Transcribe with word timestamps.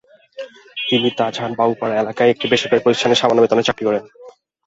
তিনি 0.87 1.09
তাজহাট 1.19 1.51
বাবুপাড়া 1.59 1.95
এলাকায় 1.97 2.31
একটি 2.33 2.45
বেসরকারি 2.51 2.81
প্রতিষ্ঠানে 2.83 3.15
সামান্য 3.15 3.41
বেতনে 3.41 3.67
চাকরি 3.67 3.83
করেন। 3.87 4.03